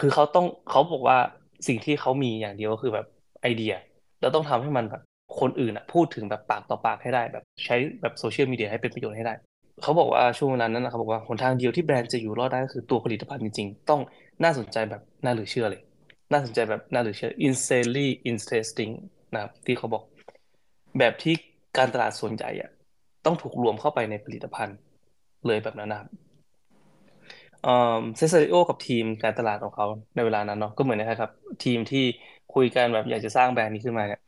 [0.00, 1.18] คือเขาต้องเขาบอกว่า
[1.66, 3.06] สิ่งที่เขามีอย่างเดียวก็คือแบบ
[3.42, 3.74] ไอเดีย
[4.20, 5.02] แล้วต้องทำให้มันแบบ
[5.40, 9.34] คนอื่นอะพูดถึงแบบปากต่อปากให้ได้แบบใช้แบบโซเชียลมีเดียให้เป็นประโยชน์ให้ได้
[9.82, 14.00] เขาบอกว่าช่วงเวลานั้นนะเขาบอกว่าหนทางเดียวที่แบรนด์จะอยู่รอดได้ก็คือตัวผลิตภัณฑ์จริงๆ ต้อง
[14.42, 15.82] น่าสนใจแบบน่าเหลือเชื่อเลย
[16.32, 18.92] น่าสนใจแบบน่าเหลือเชื่อ insanely interesting
[19.34, 20.02] นะครับที่เขาบอก
[20.98, 21.34] แบบที่
[21.78, 22.70] การตลาดส่วนใหญ่อะ
[23.24, 24.76] ต้องถูกรวมเข้าไปในผลิตภัณฑ์
[25.46, 26.08] เลยแบบนั้นนะครับ
[27.62, 31.30] เอ่อเซซาริโอกับทีมการตลาดของเขาในเวลานั้นเนาะก็เหมือนนะครับ
[31.64, 32.04] ทีมที่
[32.54, 34.20] คุยกันแบบอยากจะสร้างแบรนด์นี้ขึ้นมาเนี่ย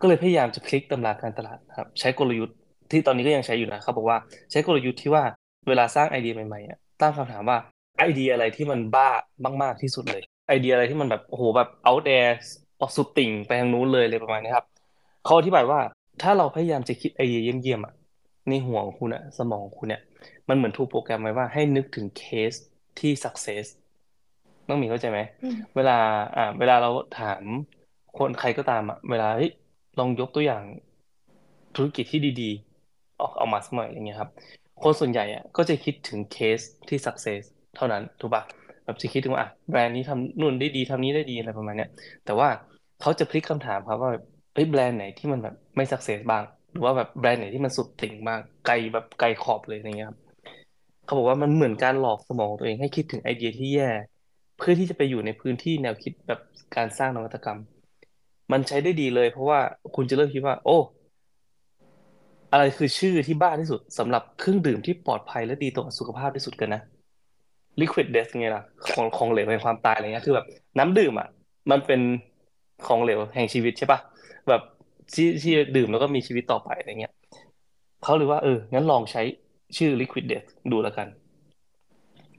[0.00, 2.56] ก็เลยพยายามจะพลิกตำราการตลาดครับ ใช้กลยุทธ์
[2.90, 4.18] ที่ตอนนี้ก็ยังใช้อยู่นะเขาบอกว่า
[4.50, 5.24] ใช้กลยุทธ์ที่ว่า
[5.68, 7.58] เวลาสร้างไอเดียใหม่ๆอะตั้งคำถามว่า
[7.98, 9.08] ไอเดียอะไรที่มันบ้า
[9.62, 12.30] มาก ๆ ที่สุดเลย ไอเดียอะไรที่มันแบบโอ้โหแบบ out there
[12.80, 14.66] ออกสุดติ่งไปทางนู้นเลยเลยประมาณนี้ครับ
[15.24, 15.80] เขาอธิบายว่า
[16.22, 17.94] ถ้าเราพยายามจะคิดไอเดียเยี่ยมๆอะ
[18.48, 20.02] ในหัวของคุณอะสมองของคุณเนี่ย
[20.48, 22.52] มันเหมือนถูกโปรแกรมไว้ว่าให้นึกถึงเคส
[22.98, 23.66] ที่ success
[24.66, 25.20] น้องหมีเข้าใจไหม
[25.76, 25.98] เวลา
[26.36, 27.42] อ่าเวลาเราถาม
[28.18, 29.50] คนใครก็ตามอะเวลาเฮ้ย
[29.98, 30.64] ลองยกตัวอย่าง
[31.76, 32.69] ธุรกิจที่ดี ๆ
[33.20, 34.30] ออกเอามาสักหน่อยอย่างเงี้ยครับ
[34.82, 37.42] คนส่วนใหญ่อะก็จะคิดถึงเคสที่ success
[37.76, 38.42] เท่านั้นถูกปะ
[38.84, 41.90] แบบจะคิดถึงว่าอะแบรนด์นี้ทำนู่นได้ดีทำนี้ได้ดีอะไรประมาณเนี้ย
[42.24, 42.48] แต่ว่า
[43.00, 44.10] เขาจะพลิกคำถามครับว่า
[44.54, 50.18] เฮ้ยแบรนด์ไหนที่มันแบบไม่ success บ้าง หรือว่าแบบแบรนด์ไหนที่มันสุดติ่งบ้างไกลแบบไกลขอบเลยอย่างเงี้ยครับ
[51.04, 53.90] เขาบอกว่ามันเหมือนการหลอกสมองตัวเองให้คิดถึงไอเดียที่แย่
[54.58, 56.40] เพื่อที่จะไปอยู่ในพื้นที่แนวคิดแบบ
[56.76, 57.58] การสร้างนวัตกรรม
[58.52, 59.60] มันใช้ได้ดีเลย เพราะว่า
[59.94, 60.78] คุณจะเริ่มคิดว่า โอ้
[62.52, 66.82] อะไรคือชื่อที่บ้าที่สุดสำหรับเครื่องดื่มที่ปลอดภัยและดีต่อสุขภาพที่สุดกันนะ
[67.80, 70.46] Liquid Death ไงล่ะของของเหลวแห่งความตายอะไรเงี้ยคือแบบ
[70.78, 71.28] น้ำดื่มอะ
[71.70, 72.00] มันเป็น
[72.86, 74.00] ของเหลวแห่งชีวิตใช่ปะ
[74.48, 74.62] แบบ
[75.14, 77.12] ที่ที่ดื่มแล้วก็มีชีวิตต่อไปอะไรเงี้ย
[78.02, 79.22] เขาเลยว่าเอองั้นลองใช้
[79.76, 81.08] ชื่อ Liquid Death ดูแล้วกัน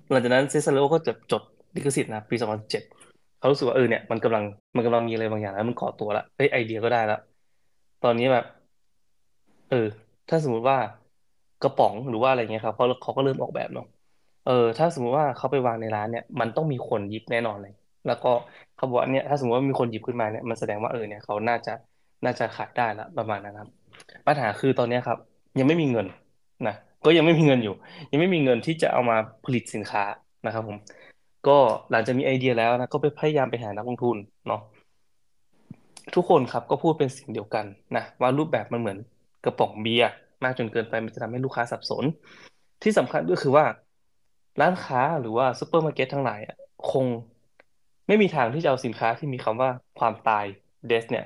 [0.09, 1.43] หลังจากนั้นเซซาโรก็จะจด
[1.75, 2.83] ลิขสิทธิ์นะปีสองพันเจ็ด
[3.39, 4.43] เขารู้สึกว่าเออเนี่ยมันกำลัง
[4.75, 7.19] มันกำลังมีอะไรบางอย่างแล้วมันก่อตัวละเฮ้ยไอเดียก็ได้ล้ว
[8.03, 8.45] ตอนนี้แบบ
[9.71, 9.87] เออ
[10.29, 10.77] ถ้าสมมุติว่า
[11.63, 13.85] กระป๋องหรือว่าอะไรเงี้ยครับเขาเขาก็เริ่มออกแบบเนาะ
[14.47, 17.73] เออ ถ้าสมมุติว่าเขาไปวางในร้านเนี่ย มันต้องมีคนหยิบแน่นอนเลย
[18.07, 18.31] แล้วก็
[18.75, 21.73] เขาบอกว่าเนี่ยถ้าสมมติว่ามีคนหยิบขึ้นมาเนี่ยมันแสดงว่าเออเนี่ยเขาน่าจะ
[22.25, 23.69] น่าจะขายได้ละประมาณนั้นครับ
[24.27, 25.17] ปัญหาคือตอนนี้ครับ
[25.59, 26.07] ยังไม่มีเงิน
[26.67, 27.75] นะก็ยังไม่มีเงินอยู่
[28.11, 30.03] ยังไม่มีเงินที่จะเอามาผลิตสินค้า
[30.45, 30.77] นะครับ ผม
[31.47, 31.57] ก็
[31.91, 34.61] หลังจากมีไอเดียแล้วนะก็ไปพยายามไปหานักลงทุนเนาะ
[36.15, 38.97] ทุกคนครับก็พูดเป็นสิ่งเดียวกันนะว่ารูปแบบมันเหมือน
[39.45, 40.11] กระป๋องเบียร์
[40.43, 42.03] มากจนเกินไปมันจะทำให้ลูกค้าสับสน
[42.83, 43.65] ที่สำคัญก็คือว่า
[44.61, 46.57] ร้านค้าหรือว่าซูเปอร์มาร์เก็ตทั้งหลายอะ
[46.91, 47.05] คง
[48.07, 50.45] ไม่มีทางที่จะเอาสินค้าที่มีคำว่าความตาย
[50.87, 51.25] Death เนี่ย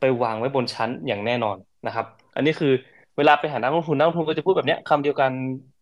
[0.00, 2.72] ไปวางไว้บนชั้นอย่างแน่นอนนะครับ อันนี้คือ
[3.16, 5.30] เวลาไปหานักลงทุนนักลงทุนก็จะพูดแบบเนี้ยคำเดียวกัน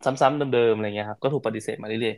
[0.05, 2.16] ซ้ำๆเดิมๆอะไรเงี้ยครับก็ถูกปฏิเสธมาเรื่อย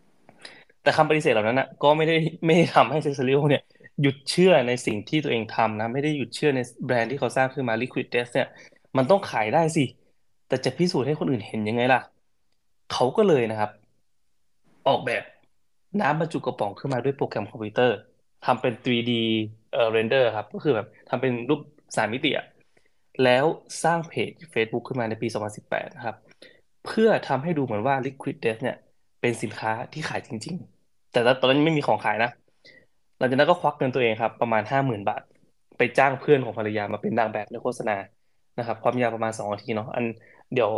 [0.00, 3.62] ๆแต่คำปฏิเสธเหล่านั้นนะก็ไม่ได้ไม่ได้ทำให้เซซาริโอเนี่ย
[4.02, 8.48] หยุดเชื่อในสิ่งที่ตัวเองทำนะ ไม่ได้หยุดเชื่อในแบรนด์ที่เขาสร้างขึ้นมา Liquid Death เนี่ย
[8.96, 9.84] มันต้องขายได้สิ
[10.48, 12.00] แต่จะพิสูจน์ให้คนอื่นเห็นยังไงล่ะ
[12.92, 13.70] เขาก็เลยนะครับ
[14.88, 15.22] ออกแบบ
[16.00, 17.96] น้ำบรรจุกระป๋องขึ้นมาด้วยโปรแกรมคอมพิวเตอร์
[18.44, 19.12] ทำเป็น 3D
[19.72, 21.60] เอ่อเรนเดอร์ครับ ก็คือแบบทำเป็นรูป
[21.96, 22.46] สามมิติอะ
[23.24, 23.44] แล้ว
[23.84, 25.28] สร้างเพจ Facebook ขึ้นมาในปี
[25.62, 26.16] 2018 นะครับ
[26.86, 28.76] เพื่อทำให้ดูเหมือนว่า Liquid Death เนี่ย
[29.20, 32.30] เป็นสินค้าที่ขายจริง ๆ แต่ตอนนั้นไม่มีของขายนะ
[33.18, 35.22] หลังจากนั้นก็ควักเงินตัวเองครับ ประมาณห้าหมื่นบาท
[35.78, 37.96] ไปจ้างเพื่อนของภรรยามาเป็นนางแบบในโฆษณา
[38.58, 40.04] นะครับ ความยาวประมาณสองนาทีเนาะอัน
[40.52, 40.72] เดี๋ยว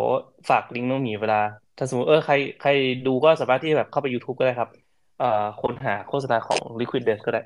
[0.48, 1.40] ฝากลิงก์น้องหมีเวลา
[1.78, 2.70] ถ้าสมมติเออใครใคร
[3.06, 4.70] ดูก็สามารถที่แบบเข้าไป YouTube ก็ได้ครับ
[5.18, 5.26] เอ่อ
[5.60, 7.40] ค้นหาโฆษณาของ Liquid Death ก็ได้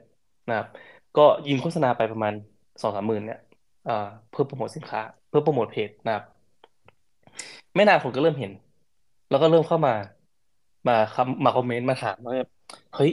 [0.48, 0.66] นะครับ
[1.18, 2.34] ก็ยิงโฆษณาไปประมาณ
[2.82, 3.38] สองสามหมื่นเนี่ย
[3.84, 3.92] เอ่อ
[4.30, 6.24] เพื่อโปรโมทสินค้า เพื่อโปรโมทเพจนะครับ
[7.74, 8.52] ไม่นานคนก็เริ่มเห็น
[9.30, 9.94] แล้วก็เริ่มเข้ามา
[10.88, 12.34] มาคำมาคอมเมนต์มาถามว่า
[12.94, 13.10] เฮ้ย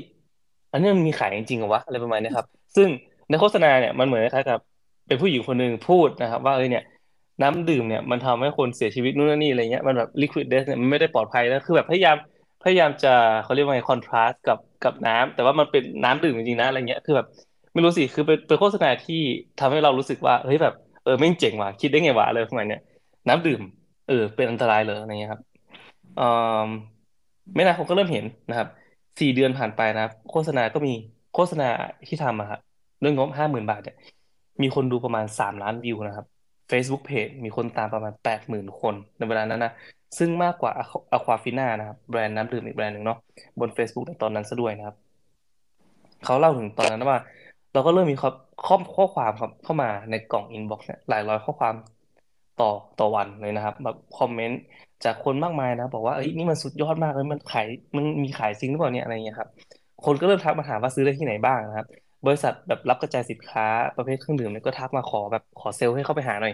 [0.72, 2.88] อันนี้มันมีขายจริงๆเหรอวะอะไรประมาณนี้ครับ ซึ่ง
[3.30, 4.60] ในโฆษณาเนี่ยมันเหมือนคล้ายกับ
[5.08, 6.84] เป็นผู้หญิงคนหนึ่งพูดนะครับ ว่าเอ้ยเนี่ย
[7.42, 12.18] น้ำดื่มเนี่ยมันทำให้คนเสียชีวิตนู่นนี่อะไรเงี้ยมันแบบลิควิดเดสเนี่ยมันไม่ได้ปลอดภัยแล้วคือแบบพยายาม
[12.64, 17.28] พยายามจะเขาเรียกว่าไงคอนทราสต์กับกับน้ำแต่ว่ามันเป็นน้ำดื่มจริงๆนะอะไรเงี้ยคือแบบ
[17.74, 19.22] ไม่รู้สิคือเป็นเป็นโฆษณาที่
[19.60, 20.74] ทำให้เรารู้สึกว่าเฮ้ยแบบ
[21.04, 22.82] เออไม่งเจ๋งว่ะคิดได้ไงวะอะไรประมาณเนี้ย
[23.28, 23.62] น้ำดื่ม
[24.08, 25.42] เออ เป็นอันตรายเลยอะไรเงี้ยครับ
[26.16, 26.68] เอ่อ
[27.56, 28.68] ไม่นานผมก็เริ่มเห็นนะครับ
[29.20, 30.94] สี่เดือนผ่านไปนะครับ โฆษณาก็มี
[31.34, 31.70] โฆษณา
[32.08, 32.60] ที่ทำอะครับ
[33.02, 33.96] เรื่องงบห้าหมื่นบาทเนี่ย
[34.62, 36.26] มีคนดูประมาณสามล้านวิวนะครับ
[36.72, 39.74] Facebook Page มีคนตามประมาณแปดหมื่นคนในเวลานั้นนะ
[40.18, 40.72] ซึ่งมากกว่า
[41.18, 43.18] Aquafina นะครับ แบรนด์น้ำดื่มอีกแบรนด์หนึ่งเนาะ
[43.60, 44.96] บน Facebook ในตอนนั้นซะด้วยนะครับ
[46.26, 47.18] เขาเล่าถึงตอนนั้นว่า
[47.74, 48.30] เราก็เริ่มมีข้อ
[48.66, 51.76] ข้อข้อความครับเข้ามาในกล่อง inbox เนี่ยหลายร้อยข้อความ
[52.62, 54.60] ต่อต่อวันเลยนะครับแบบ comment
[55.06, 59.50] จากคนมากมายนะ บอกว่าเอ้ยนี่มันสุดยอดมากเลยมันขายมันมีขายจริงหรือเปล่าเนี่ยอะไรเงี้ยครับ
[60.06, 61.88] คนก็เริ่มทักมาถามว่าซื้อได้ที่ไหนบ้างนะครับ
[62.26, 63.66] บริษัทแบบรับกระจายสินค้า
[63.98, 66.54] ประเภทเครื่องดื่มเนี่ยก็ทักมาขอแบบขอเซลล์ให้เข้าไปหาหน่อย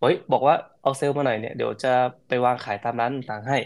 [0.00, 1.92] เฮ้ยบอกว่าเอาเซลล์มาหน่อยเนี่ยเดี๋ยวจะ
[2.28, 3.56] ไปวางขายตามร้านต่างๆให้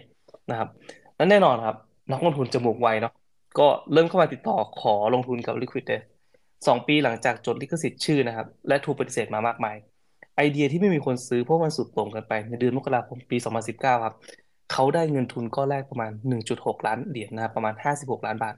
[0.50, 0.68] นะครับ
[1.16, 1.76] และแน่นอนครับ
[2.12, 3.12] นักลงทุนจมูกไวเนาะ
[3.58, 6.04] ก็เริ่มเข้ามาติดต่อขอลงทุนกับ Liquid Death
[6.66, 9.76] สองปีหลังจากจดลิขสิทธิ์ชื่อนะครับ และถูกปฏิเสธมามากมาย
[10.36, 13.36] ไอเดียที่ไม่มีคนซื้อเพราะมันสุดโต่งกันไป ในเดือนมกราคมปี
[13.70, 14.14] 2019 ครับ
[14.72, 16.12] เขาได้เงินทุนก้อนแรกประมาณ
[16.48, 18.54] 1.6 ล้านเหรียญนะครับประมาณ 56 ล้านบาท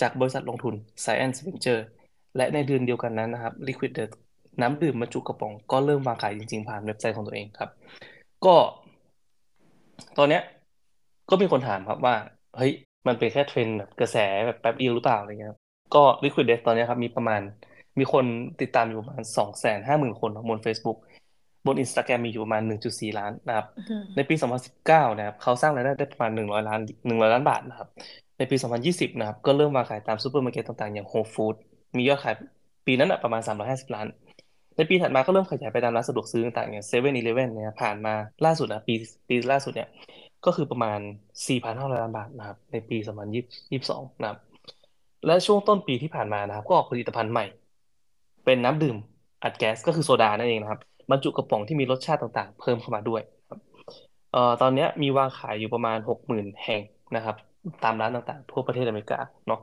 [0.00, 1.82] จากบริษัทลงทุน Science Venture
[2.36, 4.14] และในเดือนเดียวกันนั้นนะครับ Liquid Death
[4.60, 7.70] น้ำดื่มบรรจุกระป๋องก็เริ่มวางขายจริงๆ ผ่านเว็บไซต์ของตัวเองครับ
[8.44, 8.54] ก็
[10.18, 10.42] ตอนเนี้ย
[11.30, 12.14] ก็มีคนถามครับว่า
[12.56, 12.72] เฮ้ย
[13.06, 14.16] มันเป็นแค่เทรนด์แบบกระแส
[14.46, 15.60] แบบแป๊บเดียวหรือเปล่าอะไรเงี้ยครับ
[15.94, 17.40] ก็ Liquid Death ตอนเนี้ยครับ มีประมาณ
[17.98, 18.24] มีคน
[18.60, 20.98] ติดตามอยู่ประมาณสองแสนห้าหมื่นคนบน Facebook
[21.66, 23.66] บน Instagram มีอยู่ประมาณหนึ่งจุดสี่ล้านนะครับ
[24.16, 24.34] ในปี
[24.76, 27.88] 2019 นะครับเขาสร้างรายได้ได้ประมาณ 100 ล้าน 100 ล้านบาทนะครับ
[28.38, 31.60] ในปี 2020 นะครับ ก็เริ่มวางขายตามซูเปอร์มาร์เก็ตต่างๆ อย่าง Whole Foods
[31.96, 32.34] มียอดขาย
[32.86, 34.06] ปีนั้นอะประมาณ 350 ล้าน
[34.76, 38.94] ในปีถัดมาก็เริ่มขยายไปตามร้านสะดวกซื้อต่างๆอย่างเซเว่นอีเลฟเว่นเนี่ยผ่านมาล่าสุดนะปี
[39.28, 39.88] ปีล่าสุดเนี่ย
[40.44, 40.98] ก็คือประมาณ
[41.46, 42.96] 4,500 ล้านบาทนะครับในปี
[43.58, 44.38] 2022 นะครับ
[45.26, 47.46] และช่วงต้นปีที่ผ่านมานะครับ ก็ออกผลิตภัณฑ์ใหม่
[48.44, 48.96] เป็นน้ำดื่ม
[49.42, 50.80] อัดแก๊สก็คือโซดานั่นเองนะครับ
[51.10, 53.60] บรรจุกระป๋องที่มีรสชาติต่างๆ เพิ่มเข้ามาด้วยครับ
[54.32, 56.82] เอ่อตอนนี้มีวางขายอยู่ประมาณ 60,000 แห่ง
[57.16, 57.36] นะครับ
[57.84, 59.60] ตามร้านต่างๆ ทั่วประเทศอเมริกาเนาะ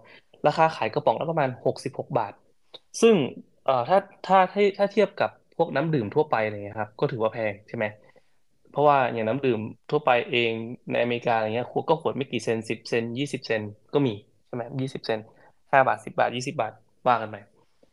[0.48, 2.34] ราคาขายกระป๋องละประมาณ66บาท
[3.02, 3.16] ซึ่ง
[3.66, 7.86] เอ่อถ้าถ้าถ้าถ้าเทียบกับพวกน้ำดื่มทั่วไปอะไรเงี้ยครับ ก็ถือว่าแพงใช่ไหม
[8.72, 10.52] เพราะว่าอย่างน้ำดื่มทั่วไปเอง
[10.92, 13.62] ในอเมริกาอะไรเงี้ยขวดก็ขวดไม่กี่เซนสิบเซนยี่สิบเซน
[13.94, 14.14] ก็มี
[14.48, 15.20] ใช่ไหมยี่สิบเซน
[15.72, 16.74] ห้าบาทสิบบาทยี่สิบาท
[17.08, 17.36] ว่ากันไป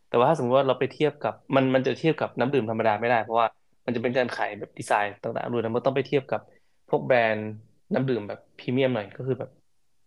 [0.08, 3.46] แต่ว่าถ้าสมมติว่าเราไปเทียบกับมันมันจะเทียบกับน้ำดื่มธรรมดาไม่ได้เพราะว่า
[3.86, 6.40] มันจะเป็นการขายแบบดีไซน์ต่างๆด้วยนะมันต้องไปเทียบกับ
[6.88, 7.46] พวกแบรนด์
[7.94, 9.50] น้ำดื่มแบบพรีเมียมหน่อยก็คือแบบ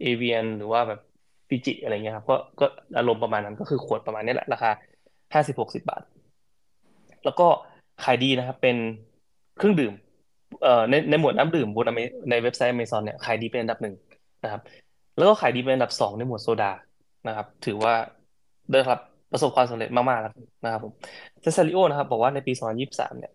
[0.02, 1.00] เอเวียนหรือว่าแบบ
[1.52, 2.66] ฟิจิอะไรเงี้ยครับก็ก็
[2.98, 4.72] อารมณ์ประมาณนั้นก็คือขวดประมาณนี้แหละราคา
[5.34, 6.02] ห้าสิบหกสิบาท
[7.26, 7.48] แล้วก็
[8.04, 8.78] ขายดีนะครับ เป็น
[9.58, 9.94] เครื่องดื่ม
[10.64, 11.92] เอ่อในในหมวดน้ำดื่มบน
[12.30, 13.96] ในเว็บไซต์ Amazon เนี่ยขายดีเป็นอันดับหนึ่ง
[14.44, 14.62] นะครับ
[15.18, 16.72] แล้วก็ขายดีเป็นอันดับสองในหมวดโซดา
[17.28, 17.94] นะครับ ถือว่า
[18.72, 19.00] ได้รับ
[19.32, 20.34] ประสบความสำเร็จมากๆแล้ว
[20.66, 20.94] นะครับผม
[21.42, 22.54] เซซาริโอนะครับ บอกว่าในปี
[22.86, 23.32] 2023เนี่ย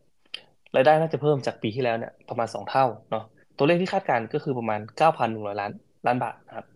[0.74, 3.24] รายได้น่าจะเพิ่มจากปีที่แล้วเนี่ยประมาณสองเท่าเนาะ
[3.56, 4.80] ตัวเลขที่คาดการณ์ก็คือประมาณ
[5.16, 5.72] 9,100ล้าน
[6.06, 6.66] ล้านบาทนะครับ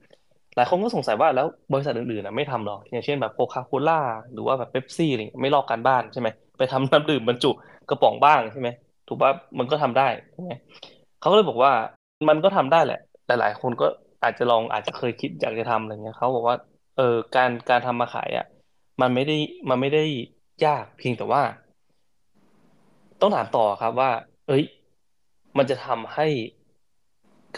[0.60, 4.00] ลายคนก็สงสัยว่าแล้วบริษัทอื่นๆนะไม่ทำหรออย่างเช่นแบบโคคาโคล่า
[4.32, 7.50] หรือว่าแบบเป๊ปซี่อะไรไม่ลอกการบ้านใช่ไหมไปทำน้ำดื่มบรรจุ
[7.88, 8.68] กระป๋องบ้างใช่ไหม
[9.08, 10.50] ถูกป่ะมันก็ทำได้ใช่ไหม
[11.20, 11.72] เขาก็เลยบอกว่า
[12.28, 13.86] มันก็ทำได้แหละ หลายๆคนก็
[14.22, 16.56] อาจจะลองอาจจะเคยคิดอยากจะทำอะไรเงี้ยเขาบอกว่า
[16.96, 18.46] เออการการทำมาขายอะ
[19.00, 19.36] มันไม่ได้
[19.68, 20.04] มันไม่ได้
[20.66, 21.42] ยากเพียงแต่ว่า
[23.20, 24.10] ต้องถามต่อครับว่า
[24.48, 24.64] เอ้ย
[25.58, 26.26] มันจะทำให้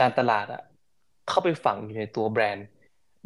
[0.01, 0.63] การตลาดอะ
[1.29, 2.67] เข้าไปฝังอยู่ในตัวแบรนด์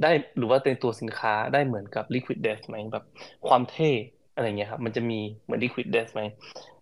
[0.02, 3.04] ได้หรือว่าในตัวสินค้าได้เหมือนกับ Liquid Death ไหมแบบ
[3.48, 3.90] ความเท่
[4.34, 6.22] อะไรเงี้ยครับมันจะมีเหมือน Liquid Death ไหม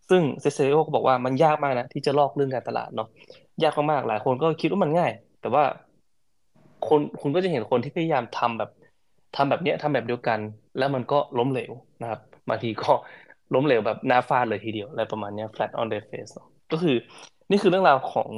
[0.08, 3.08] ซึ่งเซเซโอก็บอกว่ามันยากมากนะที่จะลอกเรื่องการตลาดเนาะ
[3.62, 5.64] ยากมากๆหลายคนก็คิดว่ามันง่าย แต่ว่า
[6.88, 8.70] คนคุณก็จะเห็นคนที่พยายามทำแบบ
[9.36, 10.38] ทำแบบเนี้ยทำแบบเดียวกัน
[10.78, 11.72] แล้วมันก็ล้มเหลว
[12.02, 12.92] นะครับบางทีก็
[13.54, 16.96] ล้มเหลวแบบหน้าฟาดเลยทีเดียวอะไรประมาณเนี้ย flat on their face เนอะก็คือ
[17.50, 18.30] นี่คือเรื่องราวของ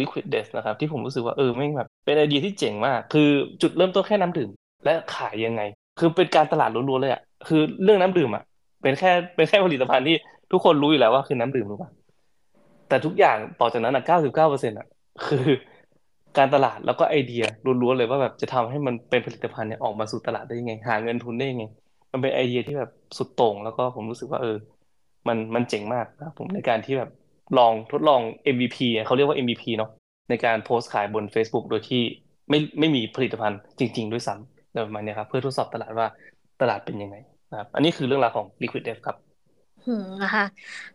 [0.00, 3.28] Liquid Death นะครับ ที่ผมรู้สึกว่าเออไม่งแบบ เป็นไอเดียที่เจ๋งมาก คือ
[3.62, 4.50] จุดเริ่มต้นแค่น้ำดื่ม
[4.84, 5.62] และขายยังไง
[5.98, 8.42] คือเป็นการตลาดล้วนๆเลยอะ คือเรื่องน้ำดื่มอะ
[8.82, 10.16] เป็นแค่เป็นแค่ผลิตภัณฑ์ที่
[10.52, 11.90] ทุกคนรู้อยู่แล้วว่าคือน้ำดื่มรู้ป่ะ
[12.88, 14.86] แต่ทุกอย่างต่อจากนั้นอะเก้าสิบเก้าเปอร์เซ็นต์อะ
[15.26, 15.46] คือ
[16.38, 17.44] การตลาดแล้วก็ไอเดีย
[17.82, 21.64] ล้วนๆเลยว่าแบบจะทำให้มันเป็นผลิตภัณฑ์เนี่ยออกมาสู่ตลาดได้ยังไง หาเงินทุนได้ยังไง
[22.12, 24.56] มันเป็นไอเดียที่แบบสุดโต่งแล้วก็ผมรู้สึกว่าเออ
[25.28, 27.10] มันมันเจ๋งมากนะผมในการที่แบบ
[27.58, 28.20] ลองทดลอง
[28.54, 29.90] MVP เขาเรียกว่า MVP เนาะ
[30.32, 32.02] ในการโพสต์ขายบน Facebook โดยที่
[32.48, 36.06] ไม่ไม่มีผลิตภัณฑ์จริง ๆ ด้วยซ้ำอะไรประมาณเนี้ยครับเพื่อทดสอบตลาดว่า
[36.60, 37.16] ตลาดเป็นยังไง
[37.50, 39.16] นะครับอันนี้คือเรื่องราวของ Liquid Death ครับ
[39.86, 40.44] อืมนะคะ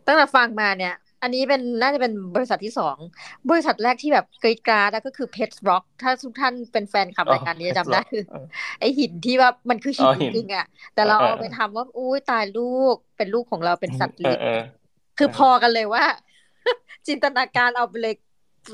[0.06, 2.98] ตั้งแต่ฟังมาเนี่ย อันนี้เป็นน่าจะเป็นบริษัทที่สอง
[3.50, 8.24] บริษัทแรกที่แบบกรีดกราดก็คือเพชรร็อกถ้าทุกท่านเป็นแฟนคลับรายการนี้จำได้คือ
[8.80, 14.40] ไอหินที่ว่ามันคือหินจริงๆอะแต่เราเอาไปทำว่าอุ้ยตายลูกเป็นลูกของเราเป็นสัตว์เลี้ยง
[15.18, 16.04] คือพอกันเลยว่า
[17.08, 18.16] จินตนาการเอาไปเลย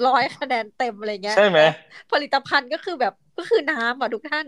[0.05, 1.59] ร้อยคะแนนเต็มอะไรเงี้ย ใช่ไหม
[2.09, 4.47] ผลิตภัณฑ์ก็คือแบบก็คือน้ำอะทุกท่าน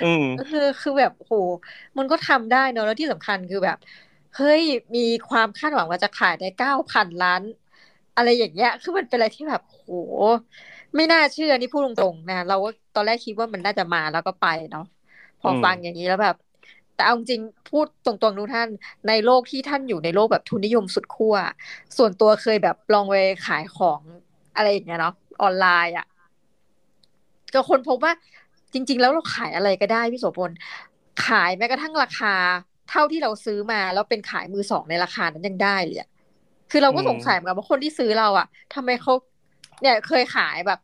[0.00, 1.32] อืมคือคือแบบโห
[1.98, 3.76] มันก็ทำได้เนอะแล้วที่สำคัญคือแบบ
[4.34, 4.62] เฮ้ย
[4.94, 7.42] มีความคาดหวังว่าจะขายได้เก้าพันล้าน
[8.14, 9.90] อะไรอย่างเงี้ย คือมันเป็นอะไรที่แบบโห
[10.96, 14.82] ไม่น่าเชื่อนี่พูดตรงๆนะเราก็ตอนแรกคิดว่ามันน่าจะมาแล้วก็ไปเนาะ
[15.40, 16.34] พอฟังอย่างนี้แล้วแบบ
[16.94, 18.68] แต่เอาจริงพูดตรงๆทุกท่าน
[19.06, 21.34] ในโลกที่ท่านอยู่ในโลกแบบทุนนิยมสุดขั้ว
[21.96, 24.02] ส่วนตัวเคยแบบลองไปขายของ
[24.56, 26.06] อะไรอย่างเงี้ยเนาะออนไลน์อะ
[27.54, 28.12] ก็คนพบว่า
[28.72, 30.50] จริง ๆ แล้วเราขายอะไรก็ได้พี่โสพล
[31.26, 32.34] ขายแม้กระทั่งราคา
[32.90, 35.98] เท่าที่เราซื้อมาแล้วเป็นขายมือสองในราคานั้นยังได้เลย
[36.70, 39.12] คือเราก็สงสัยเหมือนกันว่าคนที่ซื้อเราอะทำไมเขา
[39.82, 40.80] เนี่ยเคยขายแบบ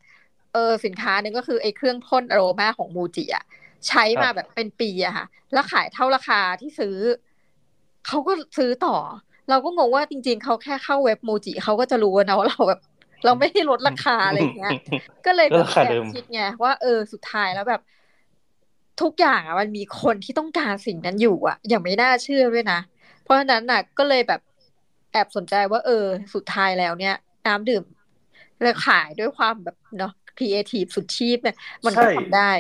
[0.52, 3.44] เออสินค้าหนึ่งก็คือไอ้เครื่องพ่นอโรมาของมูจิอะ
[3.88, 6.96] ใช้มาแบบเป็นปีอะค่ะ แล้วขายเท่าราคาที่ซื้อ
[8.06, 8.96] เขาก็ซื้อต่อ
[9.50, 12.80] เราก็งงว่าจริง ๆ เขาแค่เข้าเว็บมูจิเขาก็จะรู้นะว่าเราแบบ
[13.24, 14.72] เราไม่ได้ลดราคาอะไรอย่างเงี้ย
[15.26, 17.83] ก็เลยแบบแอบคิดไงว่าเออสุดท้ายแล้วแบบ
[19.02, 22.80] ทุกอย่างอะมันมีคนที่ต้องการสิ่งนั้นอยู่อะ อย่างไม่น่าเชื่อด้วยนะ
[23.22, 24.40] เพราะฉะนั้นน่ะ ก็เลยแบบ
[25.12, 26.04] แอบสนใจว่าเออ
[26.35, 27.14] สุดท้ายแล้วเนี่ย
[27.46, 27.85] น้ำดื่ม
[28.62, 32.50] เลยขายด้วยความแบบเนาะครีเอทีฟสุดชีพเนี่ยมันก็ทำได้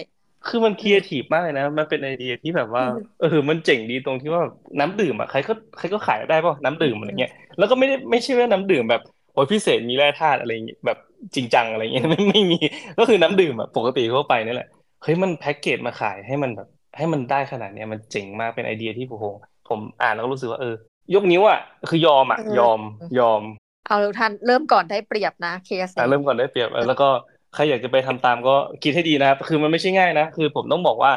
[0.48, 2.84] คือมันครีเอทีฟมากเลยนะ มันเป็นไอเดียที่แบบว่า
[3.20, 4.42] เออ มันเจ๋งดีตรงที่ว่า
[4.80, 10.98] น้ำดื่มอะใครก็ใครก็ขายได้ป่ะน้ำดื่มอะไรเงี้ย แล้วก็ไม่ได้ไม่ใช่ว่าน้ำดื่มแบบ โอ้ยพิเศษมีแร่ธาตุอะไรเงี้ยแบบ
[11.34, 12.58] จริงจังอะไรเงี้ยไม่ไม่มี
[12.98, 14.68] ก็คือน้ำดื่มแบบปกติทั่วไปนี่แหละ
[15.02, 19.34] เฮ้ยมันแพ็กเกจมาขายให้มันแบบ ให้มันได้ขนาดเนี้ยมันเจ๋งมากเป็นไอเดียที่ผม
[19.68, 20.74] ผมอ่านแล้วก็รู้สึกว่าเออ
[21.14, 22.80] ยกนิ้วอะคือยอมอะยอม
[23.18, 23.42] ยอม
[23.88, 27.08] เอาท่านเริ่มก่อนได้เปรียบนะเคสเริ่มก่อนได้เปรียบแล้วก็
[27.54, 31.12] ใครอยากจะไปทำตามก็คิดให้ดีนะครับคือมันไม่ใช่ง่ายนะคือผมต้องบอกว่า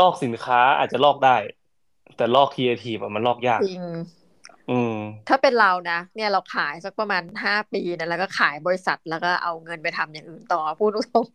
[0.00, 1.36] ลอกสินค้าอาจจะลอกได้
[2.16, 3.98] แต่ลอกครีเอทีฟมันลอกยากจริงอืม
[5.28, 11.26] ถ้าเป็นเรานะ เนี่ยเราขายสักประมาณห้าปีนะแล้วก็ขายบริษัทแล้วก็เอาเงินไปทำอย่างอื่นต่อพูดตรง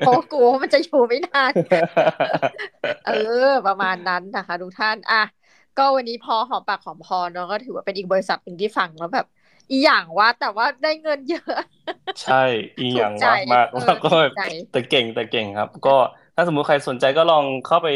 [0.00, 1.52] เพราะกลัวมันจะอยู่ไม่นาน
[3.06, 3.12] เออ
[3.66, 5.22] ประมาณนั้นนะคะทุกท่าน อะ
[5.78, 9.26] ก็วันนี้พอหอมปากหอมคอเนาะก็ถือว่าเป็นอีกบริษัทหนึ่งที่ฟังแล้วแบบ
[9.70, 11.54] ก็อย่างว่าแต่ว่าได้เงินเยอะ
[12.22, 12.44] ใช่
[12.78, 14.08] ก็อย่างว่ามากแล้วก็
[14.72, 15.96] แต่เก่งแต่เก่งครับ ก็
[16.36, 17.88] ถ้าสมมุติใครสนใจก็ลองเข้าไป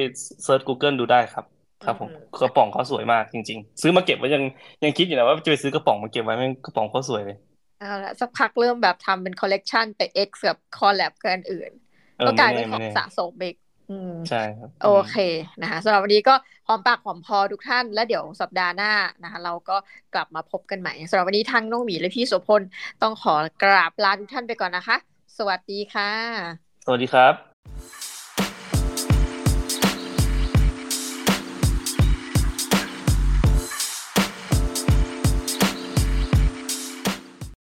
[0.45, 1.45] search Google ดูได้ครับ
[1.87, 2.09] ครับผม
[2.41, 4.43] กระป๋องเขาสวยมากจริง ๆ ซื้อมาเก็บไว้ยัง
[4.85, 7.37] ยังคิดอยู่นะว่าจะไปซื้อกระป๋องมาเก็บไว้ม่กระป๋องเขาสวยเลย
[7.81, 11.71] เอาละสักพักเริ่มแบบทำเป็นคอลเลกชันไป X กับ collab กันอื่น
[12.27, 13.57] ก็กลายเป็นของสะสมอีก
[14.29, 15.17] ใช่ครับโอเค
[15.63, 16.35] นะคะสำหรับวันนี้ก็
[16.69, 18.93] หอมปากหอมคอทุกท่าน แล้วเดี๋ยวสัปดาห์หน้า
[19.23, 19.77] นะคะ เราก็
[20.15, 22.63] กลับมาพบกันใหม่สำหรับวันนี้ทั้งน้องหมีและพี่โสพล
[23.03, 24.97] ต้องขอกราบลาทุกท่านไปก่อนนะคะ
[25.39, 26.11] สวัสดีค่ะ
[26.87, 28.12] สวัสดีครับ